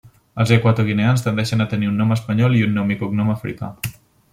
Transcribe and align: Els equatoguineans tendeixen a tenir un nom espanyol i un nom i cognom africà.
Els 0.43 0.53
equatoguineans 0.55 1.25
tendeixen 1.27 1.63
a 1.65 1.69
tenir 1.75 1.91
un 1.93 2.03
nom 2.03 2.17
espanyol 2.19 2.59
i 2.63 2.67
un 2.71 2.77
nom 2.79 2.95
i 2.97 3.01
cognom 3.05 3.33
africà. 3.39 3.75